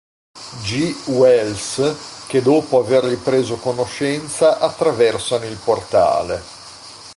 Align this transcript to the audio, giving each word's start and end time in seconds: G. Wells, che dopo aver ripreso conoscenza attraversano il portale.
G. 0.63 0.95
Wells, 1.09 2.23
che 2.27 2.41
dopo 2.41 2.79
aver 2.79 3.03
ripreso 3.03 3.57
conoscenza 3.57 4.57
attraversano 4.57 5.45
il 5.45 5.57
portale. 5.63 6.41